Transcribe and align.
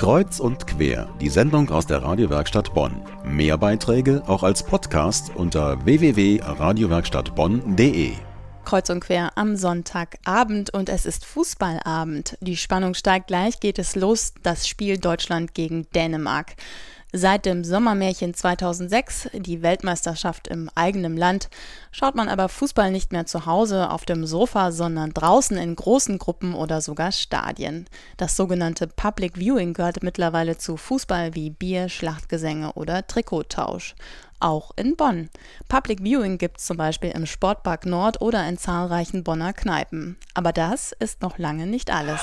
Kreuz 0.00 0.40
und 0.40 0.66
quer, 0.66 1.08
die 1.20 1.28
Sendung 1.28 1.68
aus 1.68 1.86
der 1.86 2.02
Radiowerkstatt 2.02 2.72
Bonn. 2.72 3.02
Mehr 3.22 3.58
Beiträge 3.58 4.22
auch 4.26 4.42
als 4.42 4.62
Podcast 4.62 5.30
unter 5.34 5.84
www.radiowerkstattbonn.de. 5.84 8.12
Kreuz 8.64 8.88
und 8.88 9.00
quer 9.00 9.36
am 9.36 9.56
Sonntagabend 9.56 10.72
und 10.72 10.88
es 10.88 11.04
ist 11.04 11.26
Fußballabend. 11.26 12.38
Die 12.40 12.56
Spannung 12.56 12.94
steigt 12.94 13.26
gleich, 13.26 13.60
geht 13.60 13.78
es 13.78 13.94
los, 13.94 14.32
das 14.42 14.66
Spiel 14.66 14.96
Deutschland 14.96 15.52
gegen 15.52 15.86
Dänemark. 15.94 16.54
Seit 17.12 17.44
dem 17.44 17.64
Sommermärchen 17.64 18.34
2006, 18.34 19.30
die 19.34 19.62
Weltmeisterschaft 19.62 20.46
im 20.46 20.70
eigenen 20.76 21.16
Land, 21.16 21.48
schaut 21.90 22.14
man 22.14 22.28
aber 22.28 22.48
Fußball 22.48 22.92
nicht 22.92 23.10
mehr 23.10 23.26
zu 23.26 23.46
Hause 23.46 23.90
auf 23.90 24.04
dem 24.04 24.26
Sofa, 24.26 24.70
sondern 24.70 25.12
draußen 25.12 25.56
in 25.56 25.74
großen 25.74 26.18
Gruppen 26.18 26.54
oder 26.54 26.80
sogar 26.80 27.10
Stadien. 27.10 27.86
Das 28.16 28.36
sogenannte 28.36 28.86
Public 28.86 29.36
Viewing 29.36 29.74
gehört 29.74 30.04
mittlerweile 30.04 30.56
zu 30.56 30.76
Fußball 30.76 31.34
wie 31.34 31.50
Bier, 31.50 31.88
Schlachtgesänge 31.88 32.74
oder 32.74 33.04
Trikottausch. 33.04 33.96
Auch 34.38 34.70
in 34.76 34.94
Bonn. 34.94 35.30
Public 35.68 36.04
Viewing 36.04 36.38
gibt 36.38 36.58
es 36.58 36.66
zum 36.66 36.76
Beispiel 36.76 37.10
im 37.10 37.26
Sportpark 37.26 37.86
Nord 37.86 38.22
oder 38.22 38.48
in 38.48 38.56
zahlreichen 38.56 39.24
Bonner 39.24 39.52
Kneipen. 39.52 40.16
Aber 40.34 40.52
das 40.52 40.92
ist 40.92 41.22
noch 41.22 41.38
lange 41.38 41.66
nicht 41.66 41.90
alles. 41.90 42.20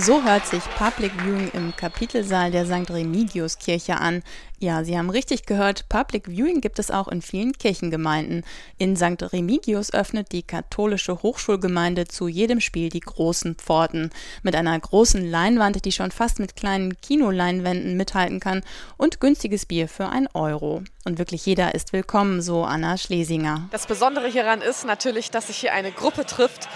So 0.00 0.22
hört 0.22 0.46
sich 0.46 0.62
Public 0.76 1.10
Viewing 1.24 1.50
im 1.54 1.74
Kapitelsaal 1.74 2.52
der 2.52 2.66
St. 2.66 2.88
Remigius 2.88 3.58
Kirche 3.58 3.96
an. 3.96 4.22
Ja, 4.60 4.84
Sie 4.84 4.96
haben 4.96 5.10
richtig 5.10 5.44
gehört, 5.44 5.88
Public 5.88 6.26
Viewing 6.28 6.60
gibt 6.60 6.78
es 6.78 6.92
auch 6.92 7.08
in 7.08 7.20
vielen 7.20 7.52
Kirchengemeinden. 7.52 8.44
In 8.78 8.96
St. 8.96 9.32
Remigius 9.32 9.92
öffnet 9.92 10.30
die 10.30 10.44
katholische 10.44 11.22
Hochschulgemeinde 11.22 12.06
zu 12.06 12.28
jedem 12.28 12.60
Spiel 12.60 12.90
die 12.90 13.00
großen 13.00 13.56
Pforten. 13.56 14.10
Mit 14.44 14.54
einer 14.54 14.78
großen 14.78 15.28
Leinwand, 15.28 15.84
die 15.84 15.92
schon 15.92 16.12
fast 16.12 16.38
mit 16.38 16.54
kleinen 16.54 17.00
Kinoleinwänden 17.00 17.96
mithalten 17.96 18.38
kann 18.38 18.62
und 18.96 19.20
günstiges 19.20 19.66
Bier 19.66 19.88
für 19.88 20.08
ein 20.08 20.28
Euro. 20.32 20.82
Und 21.04 21.18
wirklich 21.18 21.46
jeder 21.46 21.74
ist 21.74 21.92
willkommen, 21.92 22.42
so 22.42 22.64
Anna 22.64 22.98
Schlesinger. 22.98 23.68
Das 23.70 23.86
Besondere 23.86 24.28
hieran 24.28 24.60
ist 24.60 24.84
natürlich, 24.84 25.30
dass 25.30 25.46
sich 25.46 25.56
hier 25.56 25.72
eine 25.72 25.90
Gruppe 25.90 26.26
trifft, 26.26 26.68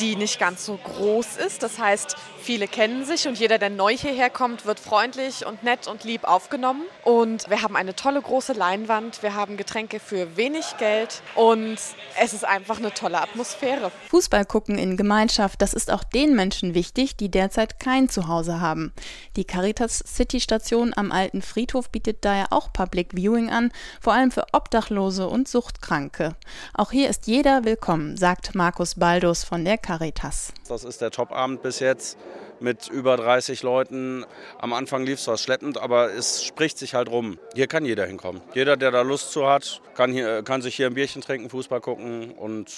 die 0.00 0.16
nicht 0.16 0.38
ganz 0.40 0.64
so 0.64 0.76
groß 0.76 1.36
ist. 1.36 1.62
Das 1.62 1.78
heißt, 1.78 2.16
viele 2.40 2.66
kennen 2.66 3.04
sich 3.04 3.28
und 3.28 3.38
jeder, 3.38 3.58
der 3.58 3.70
neu 3.70 3.94
hierher 3.96 4.30
kommt, 4.30 4.64
wird 4.64 4.80
freundlich 4.80 5.46
und 5.46 5.62
nett 5.62 5.86
und 5.86 6.04
lieb 6.04 6.24
aufgenommen. 6.24 6.82
Und 7.04 7.50
wir 7.50 7.62
haben 7.62 7.76
eine 7.76 7.94
tolle 7.94 8.22
große 8.22 8.54
Leinwand, 8.54 9.22
wir 9.22 9.34
haben 9.34 9.56
Getränke 9.56 10.00
für 10.00 10.36
wenig 10.36 10.76
Geld 10.78 11.22
und 11.34 11.78
es 12.20 12.32
ist 12.32 12.44
einfach 12.44 12.78
eine 12.78 12.94
tolle 12.94 13.20
Atmosphäre. 13.20 13.92
Fußball 14.08 14.46
gucken 14.46 14.78
in 14.78 14.96
Gemeinschaft, 14.96 15.60
das 15.60 15.74
ist 15.74 15.90
auch 15.90 16.02
den 16.02 16.34
Menschen 16.34 16.74
wichtig, 16.74 17.16
die 17.16 17.30
derzeit 17.30 17.78
kein 17.78 18.08
Zuhause 18.08 18.60
haben. 18.60 18.92
Die 19.36 19.44
Caritas 19.44 20.02
City 20.06 20.40
Station 20.40 20.92
am 20.96 21.12
alten 21.12 21.42
Friedhof 21.42 21.90
bietet 21.90 22.24
daher 22.24 22.52
auch 22.52 22.72
Public 22.72 23.12
Viewing 23.14 23.50
an, 23.50 23.70
vor 24.00 24.14
allem 24.14 24.30
für 24.30 24.46
Obdachlose 24.52 25.28
und 25.28 25.46
Suchtkranke. 25.46 26.36
Auch 26.72 26.90
hier 26.90 27.10
ist 27.10 27.26
jeder 27.26 27.64
willkommen, 27.64 28.16
sagt 28.16 28.54
Markus 28.54 28.94
Baldus 28.94 29.44
von 29.44 29.64
der 29.64 29.76
Caritas. 29.76 29.89
Das 30.68 30.84
ist 30.84 31.00
der 31.00 31.10
Topabend 31.10 31.62
bis 31.62 31.80
jetzt 31.80 32.16
mit 32.60 32.88
über 32.88 33.16
30 33.16 33.62
Leuten. 33.62 34.24
Am 34.58 34.72
Anfang 34.72 35.04
lief 35.04 35.18
es 35.18 35.24
zwar 35.24 35.38
schleppend, 35.38 35.78
aber 35.78 36.12
es 36.12 36.44
spricht 36.44 36.78
sich 36.78 36.94
halt 36.94 37.08
rum. 37.08 37.38
Hier 37.54 37.66
kann 37.66 37.84
jeder 37.84 38.06
hinkommen. 38.06 38.40
Jeder, 38.54 38.76
der 38.76 38.90
da 38.90 39.02
Lust 39.02 39.32
zu 39.32 39.48
hat, 39.48 39.80
kann, 39.94 40.12
hier, 40.12 40.42
kann 40.42 40.62
sich 40.62 40.76
hier 40.76 40.86
ein 40.86 40.94
Bierchen 40.94 41.22
trinken, 41.22 41.50
Fußball 41.50 41.80
gucken 41.80 42.32
und 42.32 42.70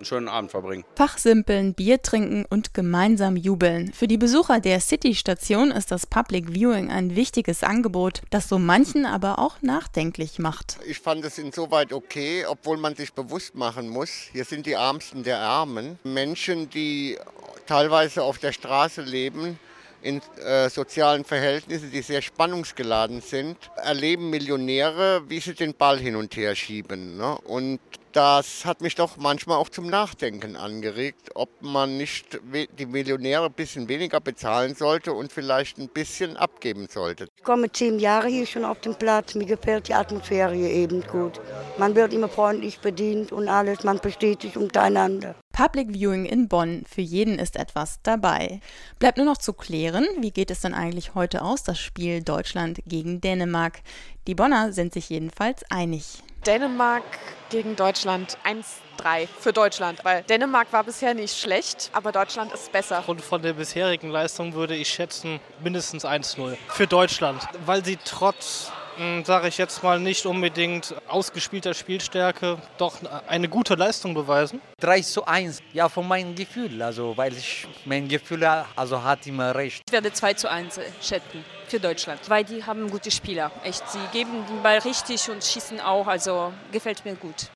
einen 0.00 0.06
schönen 0.06 0.28
Abend 0.28 0.50
verbringen. 0.50 0.84
Fachsimpeln, 0.96 1.74
Bier 1.74 2.02
trinken 2.02 2.44
und 2.48 2.74
gemeinsam 2.74 3.36
jubeln. 3.36 3.92
Für 3.92 4.08
die 4.08 4.16
Besucher 4.16 4.60
der 4.60 4.80
City-Station 4.80 5.70
ist 5.70 5.90
das 5.90 6.06
Public 6.06 6.54
Viewing 6.54 6.90
ein 6.90 7.16
wichtiges 7.16 7.62
Angebot, 7.62 8.22
das 8.30 8.48
so 8.48 8.58
manchen 8.58 9.06
aber 9.06 9.38
auch 9.38 9.60
nachdenklich 9.62 10.38
macht. 10.38 10.78
Ich 10.86 11.00
fand 11.00 11.24
es 11.24 11.38
insoweit 11.38 11.92
okay, 11.92 12.46
obwohl 12.46 12.78
man 12.78 12.96
sich 12.96 13.12
bewusst 13.12 13.54
machen 13.54 13.88
muss, 13.88 14.10
hier 14.32 14.44
sind 14.44 14.66
die 14.66 14.72
Ärmsten 14.72 15.22
der 15.22 15.38
Armen. 15.38 15.98
Menschen, 16.02 16.70
die 16.70 17.18
teilweise 17.66 18.22
auf 18.22 18.38
der 18.38 18.52
Straße 18.52 19.02
leben, 19.02 19.58
in 20.02 20.20
äh, 20.44 20.68
sozialen 20.68 21.24
Verhältnissen, 21.24 21.90
die 21.90 22.02
sehr 22.02 22.22
spannungsgeladen 22.22 23.20
sind, 23.20 23.56
erleben 23.76 24.30
Millionäre, 24.30 25.22
wie 25.28 25.40
sie 25.40 25.54
den 25.54 25.74
Ball 25.74 25.98
hin 25.98 26.16
und 26.16 26.36
her 26.36 26.54
schieben. 26.54 27.16
Ne? 27.16 27.36
Und 27.44 27.80
das 28.12 28.64
hat 28.64 28.80
mich 28.80 28.96
doch 28.96 29.16
manchmal 29.18 29.58
auch 29.58 29.68
zum 29.68 29.86
Nachdenken 29.86 30.56
angeregt, 30.56 31.30
ob 31.34 31.48
man 31.62 31.96
nicht 31.96 32.40
die 32.78 32.86
Millionäre 32.86 33.46
ein 33.46 33.52
bisschen 33.52 33.88
weniger 33.88 34.20
bezahlen 34.20 34.74
sollte 34.74 35.12
und 35.12 35.32
vielleicht 35.32 35.78
ein 35.78 35.88
bisschen 35.88 36.36
abgeben 36.36 36.88
sollte. 36.90 37.28
Ich 37.36 37.44
komme 37.44 37.70
zehn 37.70 37.98
Jahre 38.00 38.28
hier 38.28 38.46
schon 38.46 38.64
auf 38.64 38.80
dem 38.80 38.94
Platz. 38.94 39.34
Mir 39.34 39.46
gefällt 39.46 39.88
die 39.88 39.94
Atmosphäre 39.94 40.54
hier 40.54 40.70
eben 40.70 41.02
gut. 41.06 41.40
Man 41.78 41.94
wird 41.94 42.12
immer 42.12 42.28
freundlich 42.28 42.80
bedient 42.80 43.32
und 43.32 43.48
alles. 43.48 43.84
Man 43.84 43.98
versteht 43.98 44.42
sich 44.42 44.56
untereinander. 44.56 45.36
Public 45.60 45.92
Viewing 45.92 46.24
in 46.24 46.48
Bonn. 46.48 46.84
Für 46.88 47.02
jeden 47.02 47.38
ist 47.38 47.54
etwas 47.54 48.00
dabei. 48.02 48.62
Bleibt 48.98 49.18
nur 49.18 49.26
noch 49.26 49.36
zu 49.36 49.52
klären, 49.52 50.06
wie 50.18 50.30
geht 50.30 50.50
es 50.50 50.62
denn 50.62 50.72
eigentlich 50.72 51.14
heute 51.14 51.42
aus, 51.42 51.62
das 51.64 51.78
Spiel 51.78 52.22
Deutschland 52.22 52.80
gegen 52.86 53.20
Dänemark. 53.20 53.80
Die 54.26 54.34
Bonner 54.34 54.72
sind 54.72 54.94
sich 54.94 55.10
jedenfalls 55.10 55.62
einig. 55.70 56.22
Dänemark 56.46 57.02
gegen 57.50 57.76
Deutschland 57.76 58.38
1-3 58.46 59.28
für 59.38 59.52
Deutschland, 59.52 60.02
weil 60.02 60.22
Dänemark 60.22 60.72
war 60.72 60.82
bisher 60.82 61.12
nicht 61.12 61.36
schlecht, 61.36 61.90
aber 61.92 62.10
Deutschland 62.10 62.54
ist 62.54 62.72
besser. 62.72 63.04
Und 63.06 63.20
von 63.20 63.42
der 63.42 63.52
bisherigen 63.52 64.08
Leistung 64.08 64.54
würde 64.54 64.74
ich 64.74 64.88
schätzen 64.88 65.40
mindestens 65.62 66.06
1-0 66.06 66.56
für 66.68 66.86
Deutschland, 66.86 67.46
weil 67.66 67.84
sie 67.84 67.98
trotz 68.02 68.72
sage 69.24 69.48
ich 69.48 69.58
jetzt 69.58 69.82
mal, 69.82 69.98
nicht 69.98 70.26
unbedingt 70.26 70.94
ausgespielter 71.08 71.74
Spielstärke 71.74 72.58
doch 72.78 72.98
eine 73.26 73.48
gute 73.48 73.74
Leistung 73.74 74.14
beweisen? 74.14 74.60
3 74.80 75.00
zu 75.02 75.24
1, 75.26 75.62
ja, 75.72 75.88
von 75.88 76.06
meinem 76.06 76.34
Gefühl, 76.34 76.82
also 76.82 77.16
weil 77.16 77.32
ich 77.32 77.66
mein 77.84 78.08
Gefühl 78.08 78.44
also 78.76 79.02
hat 79.02 79.26
immer 79.26 79.54
recht. 79.54 79.82
Ich 79.86 79.92
werde 79.92 80.12
2 80.12 80.34
zu 80.34 80.50
1 80.50 80.80
schätzen 81.00 81.44
für 81.68 81.80
Deutschland, 81.80 82.20
weil 82.28 82.44
die 82.44 82.64
haben 82.64 82.90
gute 82.90 83.10
Spieler, 83.10 83.50
echt. 83.64 83.88
Sie 83.88 83.98
geben 84.12 84.44
den 84.48 84.62
Ball 84.62 84.78
richtig 84.78 85.28
und 85.30 85.42
schießen 85.44 85.80
auch, 85.80 86.06
also 86.06 86.52
gefällt 86.72 87.04
mir 87.04 87.14
gut. 87.14 87.46